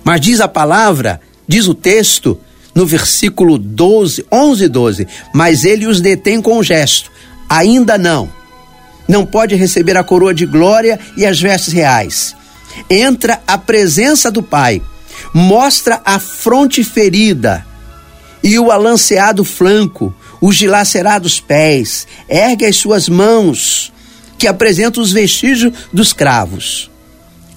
Mas 0.04 0.22
diz 0.22 0.42
a 0.42 0.48
palavra, 0.48 1.22
diz 1.48 1.68
o 1.68 1.74
texto, 1.74 2.40
no 2.76 2.86
versículo 2.86 3.58
12, 3.58 4.26
11 4.32 4.64
e 4.64 4.68
12: 4.68 5.08
Mas 5.34 5.64
ele 5.64 5.88
os 5.88 6.02
detém 6.02 6.42
com 6.42 6.60
um 6.60 6.64
gesto, 6.64 7.12
ainda 7.48 7.98
não. 7.98 8.30
Não 9.08 9.26
pode 9.26 9.56
receber 9.56 9.98
a 9.98 10.04
coroa 10.04 10.34
de 10.34 10.46
glória 10.46 11.00
e 11.16 11.26
as 11.26 11.40
vestes 11.40 11.74
reais. 11.74 12.36
Entra 12.90 13.42
à 13.46 13.58
presença 13.58 14.32
do 14.32 14.42
Pai, 14.42 14.82
mostra 15.34 16.02
a 16.04 16.20
fronte 16.20 16.84
ferida 16.84 17.66
e 18.44 18.60
o 18.60 18.72
alanceado 18.72 19.46
flanco, 19.46 20.14
os 20.42 20.58
dilacerados 20.58 21.40
pés, 21.40 22.06
ergue 22.28 22.66
as 22.66 22.76
suas 22.76 23.08
mãos, 23.08 23.94
que 24.38 24.48
apresentam 24.48 25.02
os 25.02 25.14
vestígios 25.14 25.74
dos 25.94 26.12
cravos. 26.12 26.92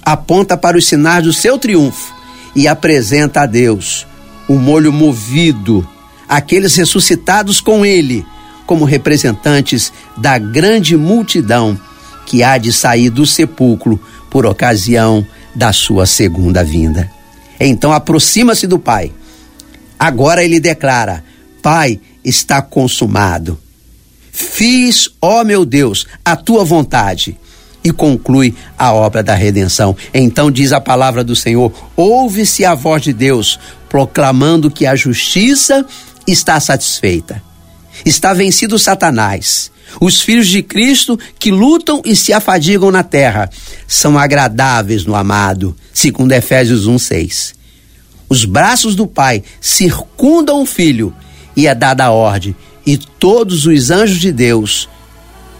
Aponta 0.02 0.56
para 0.56 0.78
os 0.78 0.86
sinais 0.86 1.24
do 1.24 1.32
seu 1.32 1.58
triunfo 1.58 2.14
e 2.54 2.68
apresenta 2.68 3.40
a 3.40 3.46
Deus 3.46 4.06
o 4.48 4.54
molho 4.54 4.92
movido, 4.92 5.86
aqueles 6.28 6.76
ressuscitados 6.76 7.60
com 7.60 7.84
ele, 7.84 8.24
como 8.64 8.84
representantes 8.84 9.92
da 10.16 10.38
grande 10.38 10.96
multidão 10.96 11.78
que 12.24 12.42
há 12.42 12.58
de 12.58 12.72
sair 12.72 13.10
do 13.10 13.26
sepulcro 13.26 14.00
por 14.30 14.46
ocasião 14.46 15.26
da 15.54 15.72
sua 15.72 16.06
segunda 16.06 16.62
vinda. 16.62 17.10
Então 17.58 17.92
aproxima-se 17.92 18.66
do 18.66 18.78
Pai. 18.78 19.12
Agora 19.98 20.44
ele 20.44 20.60
declara: 20.60 21.24
Pai, 21.62 22.00
está 22.24 22.60
consumado. 22.60 23.58
Fiz, 24.32 25.08
ó 25.20 25.44
meu 25.44 25.64
Deus, 25.64 26.06
a 26.24 26.36
tua 26.36 26.64
vontade. 26.64 27.38
E 27.82 27.92
conclui 27.92 28.54
a 28.76 28.92
obra 28.92 29.22
da 29.22 29.34
redenção. 29.34 29.96
Então 30.12 30.50
diz 30.50 30.72
a 30.72 30.80
palavra 30.80 31.22
do 31.22 31.36
Senhor: 31.36 31.72
ouve-se 31.96 32.64
a 32.64 32.74
voz 32.74 33.02
de 33.02 33.12
Deus, 33.12 33.58
proclamando 33.88 34.70
que 34.70 34.86
a 34.86 34.96
justiça 34.96 35.86
está 36.26 36.58
satisfeita. 36.58 37.42
Está 38.04 38.34
vencido 38.34 38.78
Satanás. 38.78 39.70
Os 40.00 40.20
filhos 40.20 40.48
de 40.48 40.62
Cristo 40.62 41.18
que 41.38 41.50
lutam 41.50 42.02
e 42.04 42.14
se 42.14 42.32
afadigam 42.32 42.90
na 42.90 43.02
terra 43.02 43.48
são 43.86 44.18
agradáveis 44.18 45.04
no 45.04 45.14
amado, 45.14 45.76
segundo 45.92 46.32
Efésios 46.32 46.86
1:6. 46.86 47.55
Os 48.28 48.44
braços 48.44 48.94
do 48.94 49.06
Pai 49.06 49.42
circundam 49.60 50.62
o 50.62 50.66
filho 50.66 51.14
e 51.56 51.66
é 51.66 51.74
dada 51.74 52.04
a 52.04 52.10
ordem, 52.10 52.54
e 52.84 52.96
todos 52.96 53.66
os 53.66 53.90
anjos 53.90 54.18
de 54.18 54.30
Deus 54.30 54.88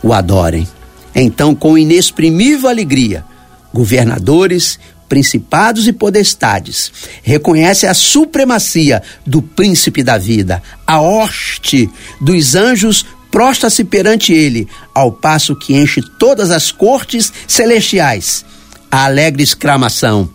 o 0.02 0.12
adorem. 0.12 0.68
Então, 1.14 1.54
com 1.54 1.78
inexprimível 1.78 2.68
alegria, 2.68 3.24
governadores, 3.72 4.78
principados 5.08 5.86
e 5.86 5.92
podestades 5.92 6.92
reconhecem 7.22 7.88
a 7.88 7.94
supremacia 7.94 9.02
do 9.24 9.40
príncipe 9.40 10.02
da 10.02 10.18
vida, 10.18 10.62
a 10.86 11.00
hoste 11.00 11.88
dos 12.20 12.54
anjos 12.54 13.06
prostra-se 13.30 13.84
perante 13.84 14.32
ele, 14.32 14.68
ao 14.94 15.12
passo 15.12 15.56
que 15.56 15.74
enche 15.74 16.02
todas 16.18 16.50
as 16.50 16.70
cortes 16.70 17.32
celestiais. 17.46 18.44
A 18.90 19.04
alegre 19.04 19.42
exclamação: 19.42 20.28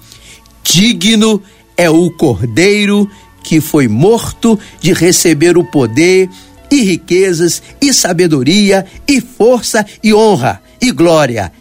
Digno 0.64 1.42
é 1.78 1.90
o 1.90 2.10
Cordeiro 2.12 3.10
que 3.44 3.60
foi 3.60 3.88
morto 3.88 4.60
de 4.80 4.94
receber 4.94 5.58
o 5.58 5.64
poder 5.64 6.30
e 6.70 6.82
riquezas 6.84 7.62
e 7.82 7.94
sabedoria 7.94 8.86
e 9.08 9.20
força 9.20 9.86
e 10.04 10.14
honra 10.14 10.62
e 10.80 10.92
glória 10.92 11.52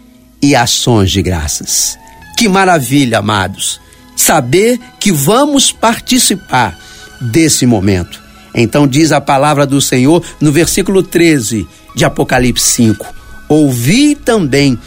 e 0.40 0.54
ações 0.54 1.10
de 1.10 1.22
graças. 1.22 1.98
Que 2.36 2.48
maravilha, 2.48 3.18
amados, 3.18 3.80
saber 4.16 4.78
que 4.98 5.10
vamos 5.10 5.72
participar 5.72 6.78
desse 7.20 7.66
momento. 7.66 8.20
Então 8.54 8.86
diz 8.86 9.12
a 9.12 9.20
palavra 9.20 9.66
do 9.66 9.80
Senhor 9.80 10.24
no 10.40 10.52
versículo 10.52 11.02
13 11.02 11.66
de 11.94 12.04
Apocalipse 12.04 12.66
5: 12.66 13.06
Ouvi 13.48 14.14
também 14.14 14.78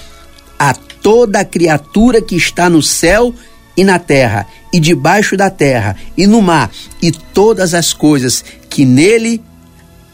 a 0.57 0.73
toda 0.73 1.45
criatura 1.45 2.21
que 2.21 2.36
está 2.36 2.69
no 2.69 2.81
céu 2.81 3.33
e 3.75 3.83
na 3.83 3.99
terra, 3.99 4.47
e 4.73 4.79
debaixo 4.79 5.38
da 5.38 5.51
terra, 5.51 5.95
e 6.17 6.25
no 6.25 6.41
mar, 6.41 6.71
e 6.99 7.12
todas 7.12 7.75
as 7.75 7.93
coisas 7.93 8.43
que 8.67 8.83
nele 8.83 9.39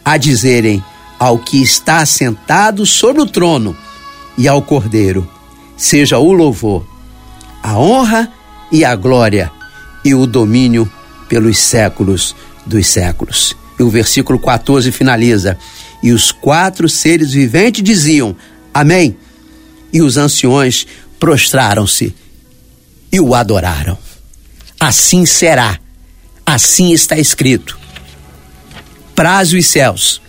a 0.04 0.17
dizerem 0.17 0.84
ao 1.17 1.39
que 1.39 1.62
está 1.62 2.06
sentado 2.06 2.86
sobre 2.86 3.22
o 3.22 3.26
trono 3.26 3.76
e 4.38 4.48
ao 4.48 4.62
Cordeiro, 4.62 5.30
seja 5.78 6.19
o 6.19 6.34
louvor, 6.34 6.86
a 7.63 7.80
honra 7.80 8.32
e 8.69 8.84
a 8.84 8.93
glória 8.95 9.50
e 10.04 10.13
o 10.13 10.28
domínio 10.28 10.91
pelos 11.30 11.58
séculos 11.58 12.36
dos 12.65 12.88
séculos. 12.88 13.56
E 13.80 13.84
o 13.84 13.89
versículo 13.89 14.38
14 14.39 14.91
finaliza: 14.91 15.58
E 16.04 16.12
os 16.12 16.32
quatro 16.32 16.89
seres 16.89 17.32
viventes 17.32 17.84
diziam: 17.84 18.36
Amém. 18.74 19.17
E 19.91 20.02
os 20.02 20.17
anciões 20.17 20.86
prostraram-se 21.19 22.13
e 23.12 23.19
o 23.19 23.34
adoraram. 23.34 23.98
Assim 24.80 25.26
será, 25.26 25.78
assim 26.46 26.94
está 26.94 27.18
escrito. 27.18 27.78
Praze 29.13 29.58
os 29.58 29.68
céus, 29.68 30.22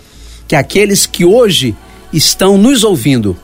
que 0.49 0.57
aqueles 0.57 1.07
que 1.07 1.25
hoje 1.25 1.77
estão 2.13 2.59
nos 2.59 2.83
ouvindo 2.83 3.37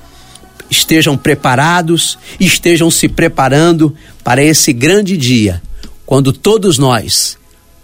estejam 0.69 1.16
preparados, 1.16 2.19
estejam 2.40 2.90
se 2.90 3.09
preparando 3.09 3.95
para 4.25 4.42
esse 4.42 4.73
grande 4.73 5.16
dia, 5.16 5.62
quando 6.05 6.33
todos 6.33 6.77
nós, 6.77 7.38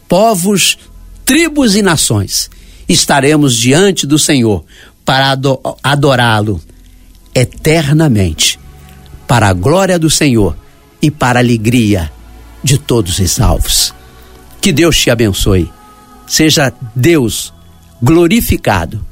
povos, 0.09 0.77
tribos 1.25 1.77
e 1.77 1.83
nações, 1.83 2.51
estaremos 2.89 3.57
diante 3.57 4.05
do 4.05 4.19
Senhor 4.19 4.65
para 5.05 5.39
adorá-lo 5.81 6.61
eternamente, 7.33 8.59
para 9.29 9.49
a 9.49 9.53
glória 9.53 9.97
do 9.97 10.11
Senhor 10.11 10.57
e 11.01 11.09
para 11.09 11.39
a 11.39 11.43
alegria 11.43 12.11
de 12.63 12.79
todos 12.79 13.19
os 13.19 13.31
salvos. 13.31 13.95
Que 14.61 14.73
Deus 14.73 14.97
te 14.97 15.11
abençoe. 15.11 15.71
Seja 16.27 16.73
Deus 16.95 17.53
glorificado 18.01 19.05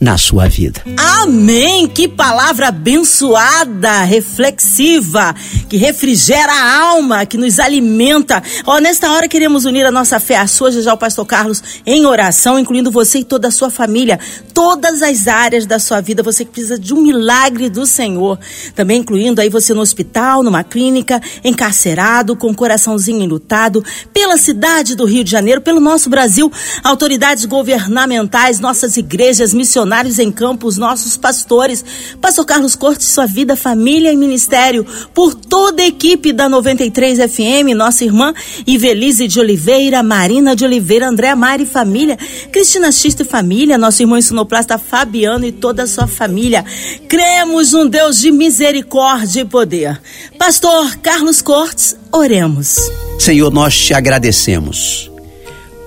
na 0.00 0.18
sua 0.18 0.46
vida. 0.46 0.82
Amém! 0.96 1.88
Que 1.88 2.06
palavra 2.06 2.68
abençoada, 2.68 4.02
reflexiva, 4.02 5.34
que 5.68 5.76
refrigera 5.76 6.52
a 6.52 6.80
alma, 6.80 7.24
que 7.24 7.38
nos 7.38 7.58
alimenta. 7.58 8.42
Ó, 8.66 8.78
nesta 8.78 9.10
hora 9.12 9.26
queremos 9.26 9.64
unir 9.64 9.86
a 9.86 9.90
nossa 9.90 10.20
fé 10.20 10.36
à 10.36 10.46
sua, 10.46 10.70
já 10.70 10.92
o 10.92 10.98
pastor 10.98 11.24
Carlos, 11.24 11.62
em 11.86 12.04
oração, 12.04 12.58
incluindo 12.58 12.90
você 12.90 13.20
e 13.20 13.24
toda 13.24 13.48
a 13.48 13.50
sua 13.50 13.70
família, 13.70 14.20
todas 14.52 15.00
as 15.00 15.26
áreas 15.26 15.64
da 15.64 15.78
sua 15.78 16.00
vida, 16.00 16.22
você 16.22 16.44
que 16.44 16.50
precisa 16.50 16.78
de 16.78 16.92
um 16.92 17.02
milagre 17.02 17.70
do 17.70 17.86
Senhor. 17.86 18.38
Também 18.74 19.00
incluindo 19.00 19.40
aí 19.40 19.48
você 19.48 19.72
no 19.72 19.80
hospital, 19.80 20.42
numa 20.42 20.62
clínica, 20.62 21.22
encarcerado, 21.42 22.36
com 22.36 22.50
o 22.50 22.54
coraçãozinho 22.54 23.22
enlutado, 23.22 23.82
pela 24.12 24.36
cidade 24.36 24.94
do 24.94 25.06
Rio 25.06 25.24
de 25.24 25.30
Janeiro, 25.30 25.62
pelo 25.62 25.80
nosso 25.80 26.10
Brasil, 26.10 26.52
autoridades 26.84 27.46
governamentais, 27.46 28.60
nossas 28.60 28.96
igrejas 28.98 29.54
missionárias 29.54 29.85
missionários 29.86 30.18
em 30.18 30.32
campo, 30.32 30.66
os 30.66 30.76
nossos 30.76 31.16
pastores. 31.16 31.84
Pastor 32.20 32.44
Carlos 32.44 32.74
Cortes, 32.74 33.06
sua 33.06 33.26
vida, 33.26 33.56
família 33.56 34.12
e 34.12 34.16
ministério. 34.16 34.84
Por 35.14 35.34
toda 35.34 35.82
a 35.82 35.86
equipe 35.86 36.32
da 36.32 36.48
93 36.48 37.18
FM, 37.32 37.74
nossa 37.76 38.04
irmã 38.04 38.34
Ivelise 38.66 39.28
de 39.28 39.38
Oliveira, 39.38 40.02
Marina 40.02 40.56
de 40.56 40.64
Oliveira, 40.64 41.08
André 41.08 41.34
Mari 41.34 41.64
família, 41.64 42.18
Cristina 42.52 42.90
Xisto 42.90 43.22
e 43.22 43.24
família, 43.24 43.78
nosso 43.78 44.02
irmão 44.02 44.18
ensinoplasta 44.18 44.76
Fabiano 44.76 45.46
e 45.46 45.52
toda 45.52 45.84
a 45.84 45.86
sua 45.86 46.06
família. 46.06 46.64
Cremos 47.08 47.72
um 47.72 47.86
Deus 47.88 48.18
de 48.18 48.32
misericórdia 48.32 49.42
e 49.42 49.44
poder. 49.44 50.00
Pastor 50.38 50.96
Carlos 50.96 51.40
Cortes, 51.40 51.96
oremos. 52.12 52.76
Senhor, 53.18 53.52
nós 53.52 53.76
te 53.78 53.94
agradecemos 53.94 55.10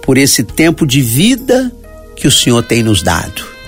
por 0.03 0.17
esse 0.17 0.43
tempo 0.43 0.87
de 0.87 1.01
vida 1.01 1.71
que 2.19 2.27
o 2.27 2.31
Senhor 2.31 2.61
tem 2.63 2.83
nos 2.83 3.01
dado. 3.01 3.58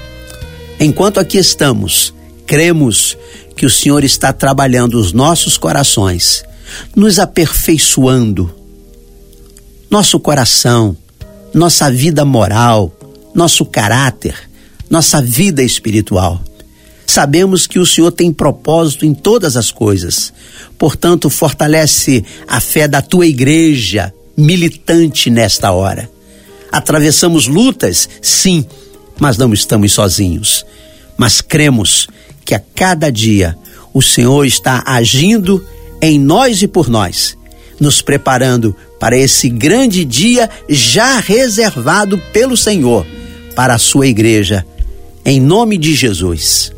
Enquanto 0.82 1.20
aqui 1.20 1.38
estamos, 1.38 2.12
cremos 2.48 3.16
que 3.56 3.68
o 3.68 3.70
Senhor 3.70 4.04
está 4.04 4.34
trabalhando 4.34 5.00
os 5.00 5.14
nossos 5.14 5.56
corações, 5.56 6.44
nos 6.96 7.20
aperfeiçoando, 7.20 8.52
nosso 9.92 10.20
coração, 10.20 10.98
nossa 11.54 11.92
vida 11.92 12.26
moral, 12.26 12.92
nosso 13.36 13.64
caráter, 13.64 14.34
nossa 14.90 15.22
vida 15.22 15.62
espiritual. 15.62 16.42
Sabemos 17.06 17.68
que 17.68 17.78
o 17.78 17.86
Senhor 17.86 18.12
tem 18.12 18.34
propósito 18.34 19.06
em 19.06 19.14
todas 19.14 19.56
as 19.56 19.70
coisas. 19.70 20.34
Portanto, 20.80 21.30
fortalece 21.30 22.26
a 22.48 22.60
fé 22.60 22.88
da 22.88 23.04
tua 23.04 23.28
igreja 23.28 24.12
militante 24.36 25.30
nesta 25.30 25.72
hora. 25.72 26.10
Atravessamos 26.72 27.46
lutas, 27.46 28.10
sim, 28.20 28.66
mas 29.22 29.38
não 29.38 29.54
estamos 29.54 29.94
sozinhos. 29.94 30.66
Mas 31.16 31.42
cremos 31.42 32.08
que 32.44 32.56
a 32.56 32.62
cada 32.74 33.12
dia 33.12 33.56
o 33.94 34.02
Senhor 34.02 34.44
está 34.46 34.84
agindo 34.84 35.64
em 36.02 36.20
nós 36.20 36.64
e 36.64 36.68
por 36.68 36.90
nós, 36.90 37.38
nos 37.80 38.02
preparando 38.02 38.76
para 39.00 39.16
esse 39.16 39.48
grande 39.48 40.04
dia 40.04 40.50
já 40.68 41.20
reservado 41.20 42.18
pelo 42.34 42.58
Senhor 42.58 43.06
para 43.56 43.76
a 43.76 43.78
sua 43.78 44.08
igreja. 44.08 44.66
Em 45.24 45.40
nome 45.40 45.78
de 45.78 45.94
Jesus, 45.94 46.72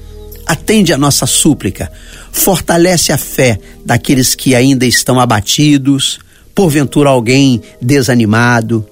atende 0.45 0.91
a 0.91 0.97
nossa 0.97 1.25
súplica, 1.25 1.89
fortalece 2.29 3.13
a 3.13 3.17
fé 3.17 3.57
daqueles 3.85 4.35
que 4.35 4.53
ainda 4.53 4.85
estão 4.85 5.17
abatidos, 5.17 6.19
porventura 6.53 7.09
alguém 7.09 7.61
desanimado. 7.81 8.85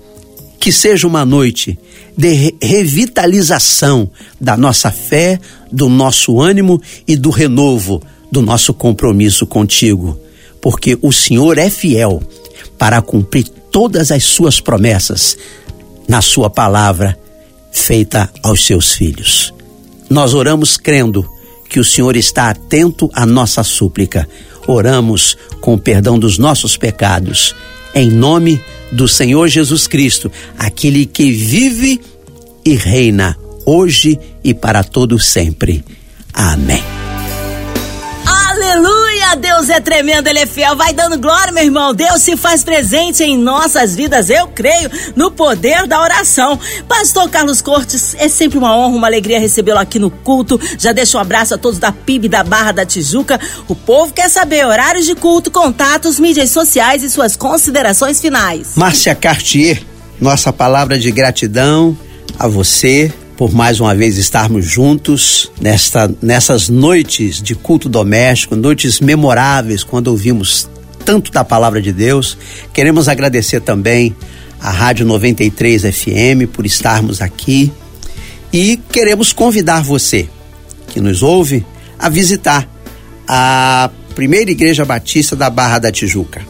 Que 0.62 0.71
seja 0.71 1.06
uma 1.06 1.26
noite 1.26 1.78
de 2.15 2.56
revitalização 2.62 4.10
da 4.39 4.56
nossa 4.56 4.91
fé, 4.91 5.38
do 5.69 5.89
nosso 5.89 6.39
ânimo 6.39 6.82
e 7.06 7.17
do 7.17 7.30
renovo 7.30 8.02
do 8.32 8.41
nosso 8.41 8.74
compromisso 8.74 9.45
contigo, 9.45 10.17
porque 10.62 10.97
o 11.02 11.12
Senhor 11.12 11.58
é 11.58 11.69
fiel 11.69 12.24
para 12.78 13.02
cumprir 13.02 13.45
todas 13.71 14.10
as 14.10 14.24
suas 14.24 14.62
promessas 14.62 15.38
na 16.08 16.21
sua 16.21 16.50
palavra 16.50 17.19
feita 17.71 18.32
aos 18.41 18.65
seus 18.65 18.93
filhos. 18.93 19.54
Nós 20.10 20.34
oramos 20.34 20.78
crendo 20.78 21.30
que 21.69 21.80
o 21.80 21.84
Senhor 21.84 22.15
está 22.15 22.50
atento 22.50 23.10
à 23.13 23.26
nossa 23.26 23.63
súplica. 23.63 24.28
Oramos 24.67 25.38
com 25.62 25.74
o 25.74 25.80
perdão 25.80 26.19
dos 26.19 26.38
nossos 26.38 26.76
pecados, 26.76 27.56
em 27.93 28.10
nome 28.10 28.62
do 28.91 29.08
Senhor 29.08 29.47
Jesus 29.47 29.88
Cristo, 29.88 30.32
aquele 30.58 31.06
que 31.06 31.32
vive 31.32 31.99
e 32.65 32.75
reina 32.75 33.38
hoje 33.65 34.19
e 34.43 34.54
para 34.54 34.84
todo 34.84 35.19
sempre. 35.19 35.84
Amém. 36.34 37.00
Deus 39.41 39.69
é 39.69 39.80
tremendo, 39.80 40.27
Ele 40.27 40.39
é 40.39 40.45
fiel. 40.45 40.75
Vai 40.75 40.93
dando 40.93 41.19
glória, 41.19 41.51
meu 41.51 41.63
irmão. 41.63 41.93
Deus 41.93 42.21
se 42.21 42.38
faz 42.38 42.63
presente 42.63 43.23
em 43.23 43.38
nossas 43.38 43.95
vidas. 43.95 44.30
Eu 44.30 44.47
creio 44.47 44.89
no 45.15 45.32
poder 45.32 45.88
da 45.88 45.99
oração. 45.99 46.60
Pastor 46.88 47.27
Carlos 47.30 47.62
Cortes, 47.62 48.15
é 48.19 48.30
sempre 48.30 48.60
uma 48.60 48.77
honra, 48.77 48.95
uma 48.95 49.08
alegria 49.08 49.39
recebê-lo 49.39 49.80
aqui 49.80 49.97
no 49.97 50.12
culto. 50.12 50.60
Já 50.77 50.91
deixo 50.91 51.17
um 51.17 51.19
abraço 51.21 51.56
a 51.56 51.58
todos 51.58 51.80
da 51.80 51.91
PIB 51.91 52.30
da 52.30 52.43
Barra 52.43 52.71
da 52.71 52.86
Tijuca. 52.86 53.39
O 53.67 53.75
povo 53.75 54.13
quer 54.13 54.30
saber 54.30 54.65
horários 54.65 55.06
de 55.06 55.15
culto, 55.15 55.49
contatos, 55.49 56.19
mídias 56.19 56.51
sociais 56.51 57.01
e 57.01 57.10
suas 57.10 57.36
considerações 57.36 58.21
finais. 58.21 58.73
Márcia 58.75 59.15
Cartier, 59.15 59.82
nossa 60.19 60.54
palavra 60.54 60.99
de 60.99 61.10
gratidão 61.10 61.97
a 62.38 62.47
você 62.47 63.12
por 63.41 63.51
mais 63.51 63.80
uma 63.80 63.95
vez 63.95 64.19
estarmos 64.19 64.63
juntos 64.67 65.51
nesta, 65.60 66.13
nessas 66.21 66.69
noites 66.69 67.41
de 67.41 67.56
culto 67.56 67.89
doméstico, 67.89 68.56
noites 68.56 68.99
memoráveis 68.99 69.84
quando 69.84 70.10
ouvimos 70.10 70.69
tanto 71.04 71.32
da 71.32 71.43
palavra 71.43 71.82
de 71.82 71.91
Deus. 71.91 72.38
Queremos 72.71 73.08
agradecer 73.08 73.60
também 73.60 74.15
a 74.60 74.69
Rádio 74.69 75.08
93 75.08 75.82
FM 75.82 76.54
por 76.54 76.67
estarmos 76.67 77.19
aqui 77.19 77.73
e 78.54 78.80
queremos 78.91 79.34
convidar 79.34 79.82
você 79.82 80.30
que 80.89 81.01
nos 81.01 81.23
ouve 81.23 81.65
a 81.97 82.10
visitar 82.10 82.69
a 83.27 83.89
primeira 84.13 84.51
Igreja 84.51 84.86
Batista 84.86 85.36
da 85.36 85.49
Barra 85.49 85.80
da 85.80 85.91
Tijuca. 85.91 86.45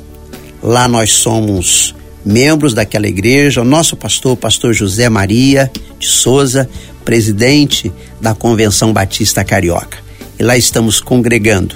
Lá 0.61 0.89
nós 0.89 1.13
somos 1.13 1.95
membros 2.25 2.73
daquela 2.73 3.07
igreja, 3.07 3.61
o 3.61 3.65
nosso 3.65 3.95
pastor, 3.95 4.37
pastor 4.37 4.73
José 4.73 5.09
Maria 5.09 5.71
de 5.99 6.07
Souza, 6.07 6.69
presidente 7.03 7.91
da 8.19 8.33
Convenção 8.33 8.93
Batista 8.93 9.43
Carioca. 9.43 9.97
E 10.39 10.43
lá 10.43 10.57
estamos 10.57 10.99
congregando. 10.99 11.75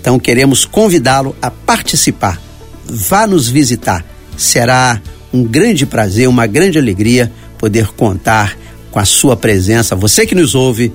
Então 0.00 0.18
queremos 0.18 0.64
convidá-lo 0.64 1.36
a 1.42 1.50
participar. 1.50 2.40
Vá 2.84 3.26
nos 3.26 3.48
visitar. 3.48 4.04
Será 4.36 5.00
um 5.32 5.44
grande 5.44 5.86
prazer, 5.86 6.28
uma 6.28 6.46
grande 6.46 6.78
alegria 6.78 7.30
poder 7.58 7.88
contar 7.88 8.56
com 8.90 8.98
a 8.98 9.04
sua 9.04 9.36
presença. 9.36 9.94
Você 9.94 10.26
que 10.26 10.34
nos 10.34 10.54
ouve, 10.54 10.92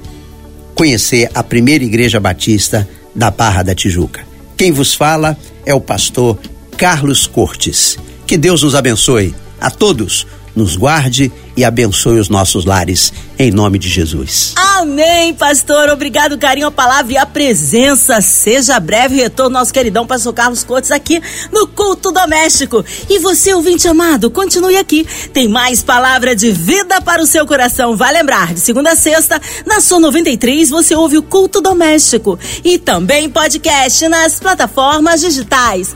conhecer 0.74 1.30
a 1.34 1.44
primeira 1.44 1.84
igreja 1.84 2.20
batista 2.20 2.88
da 3.16 3.32
Barra 3.32 3.64
da 3.64 3.76
Tijuca. 3.76 4.22
Quem 4.58 4.72
vos 4.72 4.94
fala 4.94 5.38
é 5.66 5.74
o 5.74 5.80
pastor 5.80 6.38
Carlos 6.78 7.28
Cortes. 7.28 7.98
Que 8.28 8.38
Deus 8.38 8.64
nos 8.64 8.74
abençoe 8.74 9.36
a 9.62 9.70
todos, 9.70 10.26
nos 10.56 10.76
guarde 10.76 11.32
e 11.56 11.64
abençoe 11.64 12.20
os 12.20 12.28
nossos 12.28 12.66
lares, 12.66 13.14
em 13.38 13.52
nome 13.52 13.78
de 13.78 13.88
Jesus. 13.88 14.54
Amém, 14.58 15.34
pastor. 15.34 15.90
Obrigado, 15.90 16.38
carinho, 16.38 16.68
a 16.68 16.72
palavra 16.72 17.14
e 17.14 17.18
a 17.18 17.26
presença. 17.26 18.20
Seja 18.22 18.80
breve 18.80 19.16
retorno, 19.16 19.58
nosso 19.58 19.72
queridão 19.72 20.08
pastor 20.08 20.34
Carlos 20.34 20.64
Cortes 20.64 20.92
aqui 20.92 21.22
no 21.52 21.68
Culto 21.68 22.12
Doméstico. 22.12 22.84
E 23.10 23.20
você, 23.20 23.54
ouvinte 23.54 23.88
amado, 23.88 24.32
continue 24.32 24.76
aqui. 24.76 25.08
Tem 25.32 25.48
mais 25.48 25.84
palavra 25.84 26.36
de 26.36 26.52
vida 26.52 27.00
para 27.02 27.22
o 27.22 27.28
seu 27.28 27.46
coração. 27.46 27.96
Vai 27.96 28.12
lembrar, 28.12 28.54
de 28.54 28.60
segunda 28.60 28.92
a 28.92 28.96
sexta, 28.96 29.40
na 29.66 29.80
sua 29.80 30.00
93, 30.00 30.70
você 30.70 30.96
ouve 30.96 31.18
o 31.18 31.24
Culto 31.24 31.62
Doméstico. 31.62 32.40
E 32.64 32.78
também 32.80 33.30
podcast 33.30 34.08
nas 34.08 34.40
plataformas 34.40 35.22
digitais 35.22 35.96